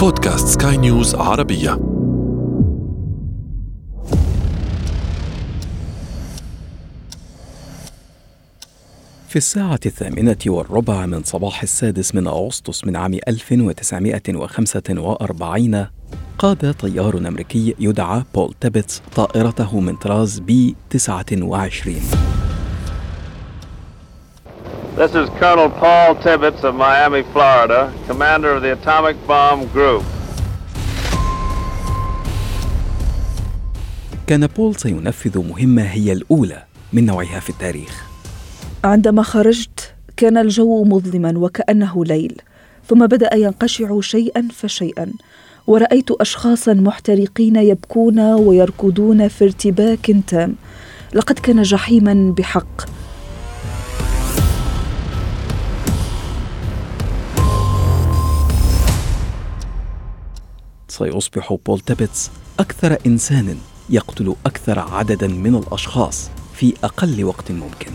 [0.00, 1.70] بودكاست سكاي نيوز عربية.
[9.28, 15.86] في الساعة الثامنة والربع من صباح السادس من أغسطس من عام 1945
[16.38, 22.39] قاد طيار أمريكي يدعى بول تيبتس طائرته من طراز بي 29
[25.00, 30.02] This is Colonel Paul Tibbets of Miami, Florida, commander of the Atomic Bomb Group.
[34.26, 38.04] كان بول سينفذ مهمة هي الأولى من نوعها في التاريخ
[38.84, 42.42] عندما خرجت كان الجو مظلما وكأنه ليل
[42.88, 45.12] ثم بدأ ينقشع شيئا فشيئا
[45.66, 50.54] ورأيت أشخاصا محترقين يبكون ويركضون في ارتباك تام
[51.14, 52.99] لقد كان جحيما بحق
[61.00, 63.56] سيصبح بول تيبتس أكثر إنسان
[63.90, 67.92] يقتل أكثر عددا من الأشخاص في أقل وقت ممكن.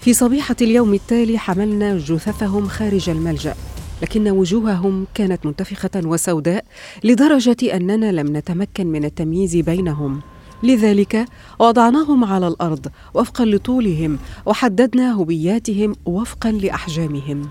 [0.00, 3.54] في صبيحة اليوم التالي حملنا جثثهم خارج الملجأ
[4.02, 6.64] لكن وجوههم كانت منتفخة وسوداء
[7.04, 10.20] لدرجة أننا لم نتمكن من التمييز بينهم.
[10.62, 11.24] لذلك
[11.58, 17.48] وضعناهم على الأرض وفقا لطولهم وحددنا هوياتهم وفقا لأحجامهم.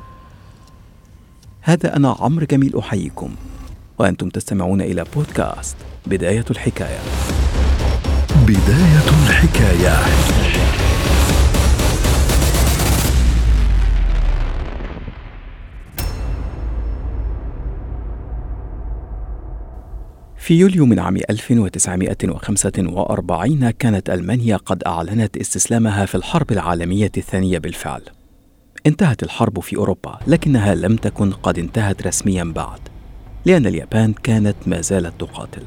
[1.62, 3.36] هذا أنا عمرو جميل أحييكم.
[4.00, 7.00] وأنتم تستمعون إلى بودكاست بداية الحكاية.
[8.48, 9.96] بداية الحكاية.
[20.38, 28.02] في يوليو من عام 1945 كانت ألمانيا قد أعلنت استسلامها في الحرب العالمية الثانية بالفعل.
[28.88, 32.80] انتهت الحرب في أوروبا لكنها لم تكن قد انتهت رسميا بعد،
[33.46, 35.64] لأن اليابان كانت ما زالت تقاتل.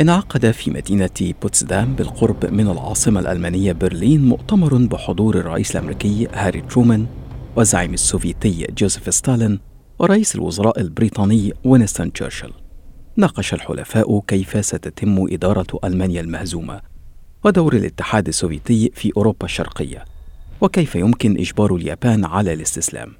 [0.00, 7.06] انعقد في مدينة بوتسدام بالقرب من العاصمة الألمانية برلين مؤتمر بحضور الرئيس الأمريكي هاري ترومان
[7.56, 9.60] والزعيم السوفيتي جوزيف ستالين
[9.98, 12.52] ورئيس الوزراء البريطاني وينستون تشرشل.
[13.16, 16.80] ناقش الحلفاء كيف ستتم إدارة ألمانيا المهزومة
[17.44, 20.04] ودور الاتحاد السوفيتي في أوروبا الشرقية
[20.60, 23.12] وكيف يمكن إجبار اليابان على الاستسلام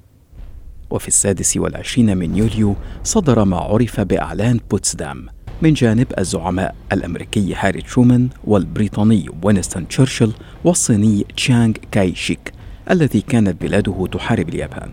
[0.89, 5.27] وفي السادس والعشرين من يوليو صدر ما عرف بإعلان بوتسدام
[5.61, 10.31] من جانب الزعماء الأمريكي هاري ترومان والبريطاني وينستون تشرشل
[10.63, 12.53] والصيني تشانغ كاي شيك
[12.91, 14.91] الذي كانت بلاده تحارب اليابان.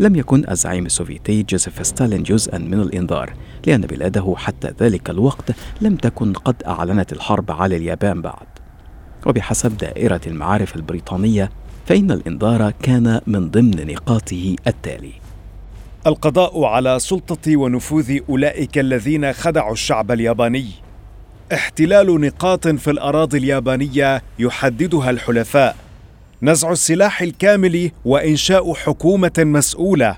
[0.00, 3.32] لم يكن الزعيم السوفيتي جوزيف ستالين جزءا من الإنذار
[3.66, 8.46] لأن بلاده حتى ذلك الوقت لم تكن قد أعلنت الحرب على اليابان بعد.
[9.26, 11.50] وبحسب دائرة المعارف البريطانية
[11.86, 15.12] فإن الإنذار كان من ضمن نقاطه التالي.
[16.06, 20.66] القضاء على سلطة ونفوذ أولئك الذين خدعوا الشعب الياباني.
[21.52, 25.76] احتلال نقاط في الأراضي اليابانية يحددها الحلفاء.
[26.42, 30.16] نزع السلاح الكامل وإنشاء حكومة مسؤولة.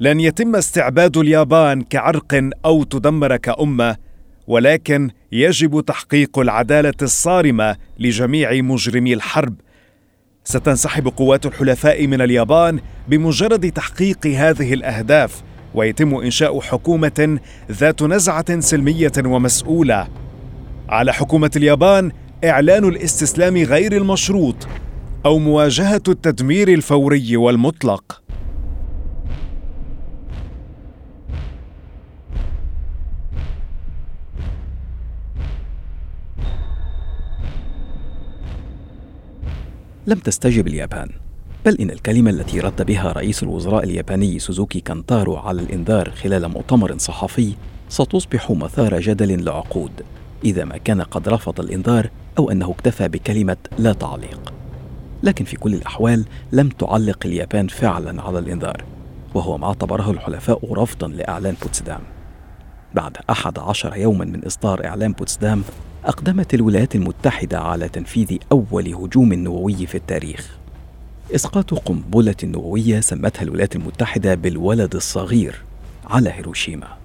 [0.00, 3.96] لن يتم استعباد اليابان كعرق أو تدمر كأمة
[4.46, 9.54] ولكن يجب تحقيق العدالة الصارمة لجميع مجرمي الحرب.
[10.50, 15.42] ستنسحب قوات الحلفاء من اليابان بمجرد تحقيق هذه الأهداف
[15.74, 17.38] ويتم إنشاء حكومة
[17.72, 20.08] ذات نزعة سلمية ومسؤولة.
[20.88, 22.12] على حكومة اليابان
[22.44, 24.56] إعلان الاستسلام غير المشروط
[25.26, 28.19] أو مواجهة التدمير الفوري والمطلق.
[40.10, 41.08] لم تستجب اليابان
[41.64, 46.98] بل إن الكلمة التي رد بها رئيس الوزراء الياباني سوزوكي كانتارو على الإنذار خلال مؤتمر
[46.98, 47.54] صحفي
[47.88, 49.90] ستصبح مثار جدل لعقود
[50.44, 54.52] إذا ما كان قد رفض الإنذار أو أنه اكتفى بكلمة لا تعليق.
[55.22, 58.84] لكن في كل الأحوال لم تعلق اليابان فعلا على الإنذار
[59.34, 62.00] وهو ما اعتبره الحلفاء رفضا لإعلان بوتسدام.
[62.94, 65.62] بعد أحد عشر يوما من إصدار إعلان بوتسدام
[66.04, 70.56] أقدمت الولايات المتحدة على تنفيذ أول هجوم نووي في التاريخ.
[71.34, 75.62] إسقاط قنبلة نووية سمتها الولايات المتحدة بالولد الصغير
[76.06, 76.99] على هيروشيما.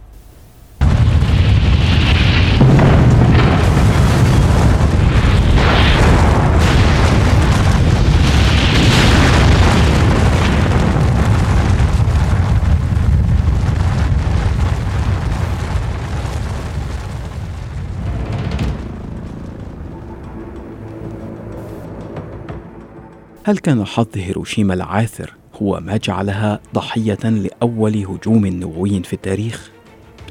[23.47, 29.71] هل كان حظ هيروشيما العاثر هو ما جعلها ضحية لأول هجوم نووي في التاريخ؟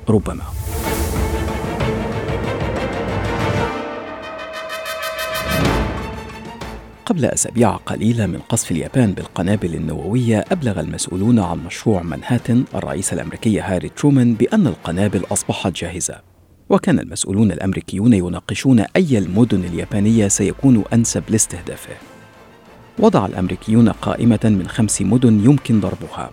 [0.08, 0.42] ربما.
[7.06, 13.60] قبل أسابيع قليلة من قصف اليابان بالقنابل النووية أبلغ المسؤولون عن مشروع منهاتن الرئيس الأمريكي
[13.60, 16.20] هاري ترومان بأن القنابل أصبحت جاهزة.
[16.68, 22.13] وكان المسؤولون الأمريكيون يناقشون أي المدن اليابانية سيكون أنسب لاستهدافه.
[22.98, 26.30] وضع الأمريكيون قائمة من خمس مدن يمكن ضربها.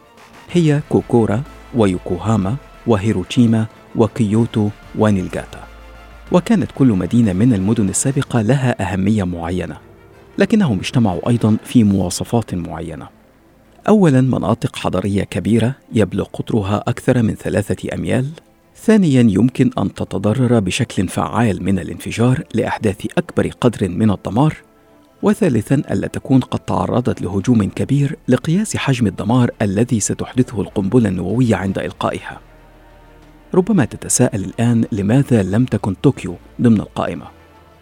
[0.51, 1.43] هي كوكورا
[1.75, 2.55] ويوكوهاما
[2.87, 3.65] وهيروشيما
[3.95, 5.63] وكيوتو ونيلغاتا.
[6.31, 9.77] وكانت كل مدينة من المدن السابقة لها أهمية معينة
[10.37, 13.07] لكنهم اجتمعوا أيضا في مواصفات معينة.
[13.89, 18.29] اولا مناطق حضريه كبيرة يبلغ قطرها أكثر من ثلاثة أميال.
[18.75, 24.57] ثانيا يمكن أن تتضرر بشكل فعال من الانفجار لأحداث أكبر قدر من الدمار.
[25.23, 31.79] وثالثا ألا تكون قد تعرضت لهجوم كبير لقياس حجم الدمار الذي ستحدثه القنبلة النووية عند
[31.79, 32.39] إلقائها.
[33.53, 37.25] ربما تتساءل الآن لماذا لم تكن طوكيو ضمن القائمة.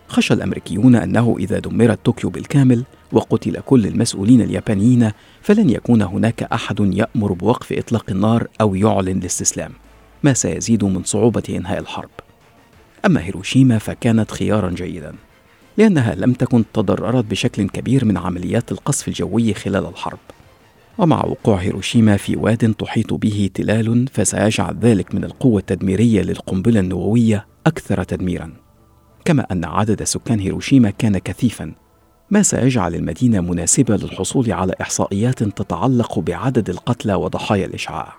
[0.08, 5.12] خشى الأمريكيون أنه إذا دمرت طوكيو بالكامل وقتل كل المسؤولين اليابانيين
[5.42, 9.72] فلن يكون هناك أحد يأمر بوقف إطلاق النار أو يعلن الاستسلام
[10.24, 12.10] ما سيزيد من صعوبة إنهاء الحرب.
[13.06, 15.16] أما هيروشيما فكانت خيارا جيدا.
[15.80, 20.20] لأنها لم تكن تضررت بشكل كبير من عمليات القصف الجوي خلال الحرب.
[20.98, 27.46] ومع وقوع هيروشيما في واد تحيط به تلال فسيجعل ذلك من القوة التدميرية للقنبلة النووية
[27.68, 28.54] أكثر تدميرا.
[29.26, 31.72] كما أن عدد سكان هيروشيما كان كثيفا.
[32.30, 38.14] ما سيجعل المدينة مناسبة للحصول على إحصائيات تتعلق بعدد القتلى وضحايا الإشعاع.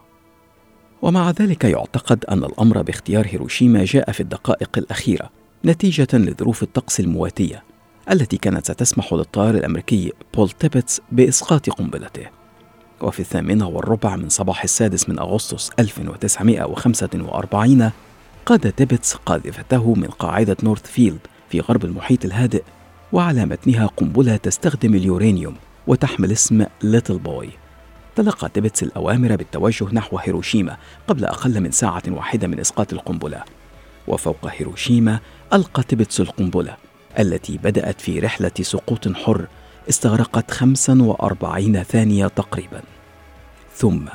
[1.03, 5.31] ومع ذلك يعتقد أن الأمر باختيار هيروشيما جاء في الدقائق الأخيرة.
[5.65, 7.63] نتيجة لظروف الطقس المواتية
[8.11, 12.27] التي كانت ستسمح للطيار الأمريكي بول تيبتس بإسقاط قنبلته.
[13.01, 17.91] وفي الثامنة والربع من صباح السادس من أغسطس 1945
[18.47, 21.19] قاد تيبتس قاذفته من قاعدة نورث فيلد
[21.51, 22.63] في غرب المحيط الهادئ
[23.13, 25.55] وعلى متنها قنبلة تستخدم اليورانيوم
[25.87, 27.51] وتحمل اسم ليتل بوي
[28.17, 30.77] تلقى تيبتس الأوامر بالتوجه نحو هيروشيما
[31.09, 33.43] قبل أقل من ساعة واحدة من إسقاط القنبلة
[34.09, 35.21] وفوق هيروشيما
[35.53, 36.77] ألقى تيبتس القنبلة
[37.19, 39.47] التي بدأت في رحلة سقوط حر
[39.89, 42.83] استغرقت 45 ثانية تقريبا.
[43.75, 44.09] ثم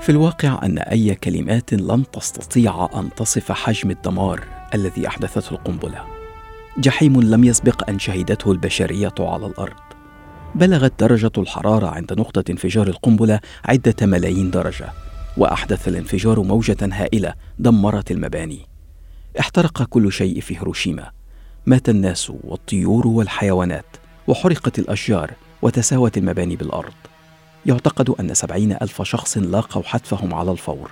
[0.00, 4.44] في الواقع أن أي كلمات لن تستطيع أن تصف حجم الدمار
[4.74, 6.04] الذي أحدثته القنبلة.
[6.78, 9.80] جحيم لم يسبق أن شهدته البشرية على الأرض.
[10.54, 14.92] بلغت درجة الحرارة عند نقطة انفجار القنبلة عدة ملايين درجة
[15.36, 18.66] وأحدث الانفجار موجة هائلة دمرت المباني.
[19.40, 21.10] احترق كل شيء في هيروشيما.
[21.66, 25.30] مات الناس والطيور والحيوانات وحرقت الأشجار
[25.62, 26.99] وتساوت المباني بالأرض.
[27.66, 30.90] يعتقد أن سبعين ألف شخص لاقوا حتفهم على الفور.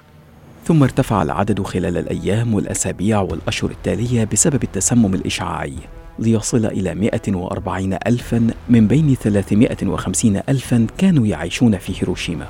[0.64, 5.74] ثم ارتفع العدد خلال الأيام والأسابيع والأشهر التالية بسبب التسمم الإشعاعي
[6.18, 12.46] ليصل إلى 140 ألفا من بين 350 ألفا كانوا يعيشون في هيروشيما.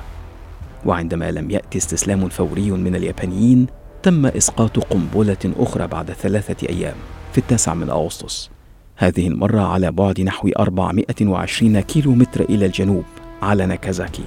[0.85, 3.67] وعندما لم يأتي استسلام فوري من اليابانيين
[4.03, 6.95] تم إسقاط قنبلة أخرى بعد ثلاثة أيام
[7.31, 8.49] في التاسع من أغسطس.
[8.95, 13.03] هذه المرة على بعد نحو 420 كيلو متر إلى الجنوب.
[13.41, 14.23] على ناكازاكي.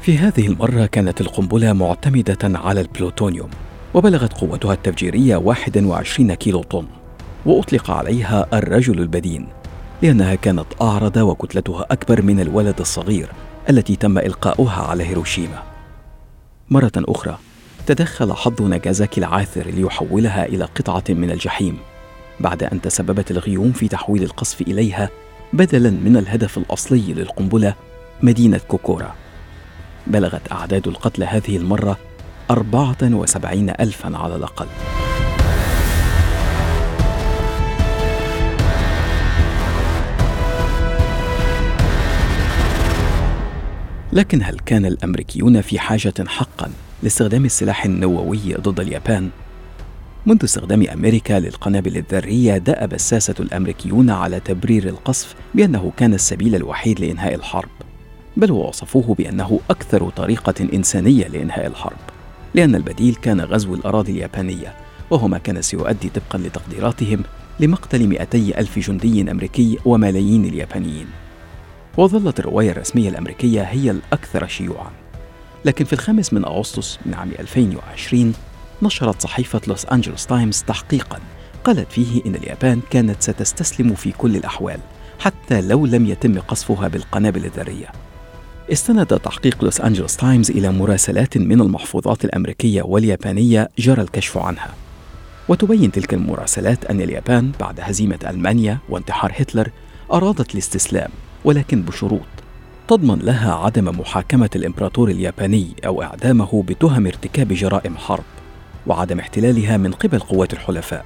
[0.00, 3.50] في هذه المرة كانت القنبلة معتمدة على البلوتونيوم
[3.94, 6.86] وبلغت قوتها التفجيرية 21 كيلو طن
[7.46, 9.48] وأطلق عليها الرجل البدين
[10.02, 13.28] لأنها كانت أعرض وكتلتها أكبر من الولد الصغير
[13.70, 15.62] التي تم إلقاؤها على هيروشيما.
[16.70, 17.38] مرة أخرى
[17.86, 21.78] تدخل حظ ناجازاكي العاثر ليحولها إلى قطعة من الجحيم
[22.40, 25.10] بعد أن تسببت الغيوم في تحويل القصف إليها
[25.54, 27.74] بدلا من الهدف الأصلي للقنبلة
[28.22, 29.14] مدينة كوكورا.
[30.06, 31.56] بلغت أعداد القتلى هذه
[32.50, 34.66] أربعة وسبعين ألفا على الأقل.
[44.12, 46.70] لكن هل كان الأمريكيون في حاجة حقا
[47.02, 49.30] لاستخدام السلاح النووي ضد اليابان؟
[50.26, 57.00] منذ استخدام أمريكا للقنابل الذرية دأب الساسه الأمريكيون على تبرير القصف بأنه كان السبيل الوحيد
[57.00, 57.68] لإنهاء الحرب.
[58.36, 61.96] بل ووصفوه بأنه أكثر طريقة إنسانية لإنهاء الحرب
[62.54, 64.74] لأن البديل كان غزو الأراضي اليابانية
[65.10, 67.22] وهو ما كان سيؤدي طبقا لتقديراتهم
[67.60, 71.06] لمقتل 200 ألف جندي أمريكي وملايين اليابانيين.
[71.98, 74.90] وظلت الرواية الرسمية الأمريكية هي الأكثر شيوعاً.
[75.64, 78.34] لكن في الخامس من أغسطس من عام 2020
[78.82, 81.18] نشرت صحيفة لوس أنجلوس تايمز تحقيقاً
[81.64, 84.78] قالت فيه إن اليابان كانت ستستسلم في كل الأحوال
[85.18, 87.86] حتى لو لم يتم قصفها بالقنابل الذرية.
[88.72, 94.74] استند تحقيق لوس أنجلوس تايمز إلى مراسلات من المحفوظات الأمريكية واليابانية جرى الكشف عنها.
[95.48, 99.70] وتبين تلك المراسلات أن اليابان بعد هزيمة ألمانيا وانتحار هتلر
[100.12, 101.10] أرادت الاستسلام
[101.44, 102.26] ولكن بشروط.
[102.88, 108.24] تضمن لها عدم محاكمة الإمبراطور الياباني أو إعدامه بتهم ارتكاب جرائم حرب.
[108.86, 111.04] وعدم احتلالها من قبل قوات الحلفاء.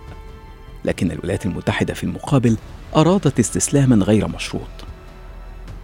[0.84, 2.56] لكن الولايات المتحدة في المقابل
[2.96, 4.88] أرادت استسلاما غير مشروط.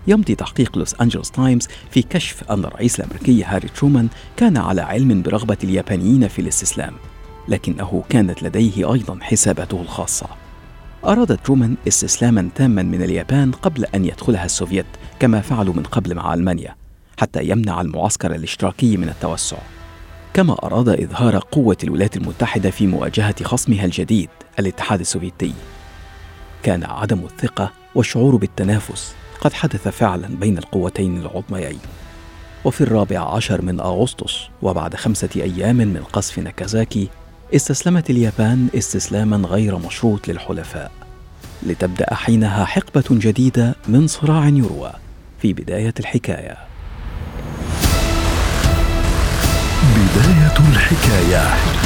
[0.06, 5.22] يمضي تحقيق لوس أنجلوس تايمز في كشف أن الرئيس الأمريكي هاري ترومان كان على علم
[5.22, 6.94] برغبة اليابانيين في الاستسلام
[7.48, 10.26] لكنه كانت لديه أيضا حساباته الخاصة.
[11.04, 14.86] أراد ترومان استسلاما تاما من اليابان قبل أن يدخلها السوفيت
[15.20, 16.76] كما فعلوا من قبل مع ألمانيا
[17.18, 19.56] حتى يمنع المعسكر الاشتراكي من التوسع.
[20.35, 25.53] كما أراد إظهار قوة الولايات المتحدة في مواجهة خصمها الجديد الاتحاد السوفيتي.
[26.62, 31.79] كان عدم الثقة والشعور بالتنافس قد حدث فعلا بين القوتين العظميين.
[32.64, 37.09] وفي الرابع عشر من أغسطس وبعد خمسة أيام من قصف ناكازاكي
[37.55, 40.93] استسلمت اليابان استسلاما غير مشروط للحلفاء
[41.62, 44.93] لتبدأ حينها حقبة جديدة من صراع يروى
[45.43, 46.74] في بداية الحكاية.
[50.14, 51.84] بداية الحكاية.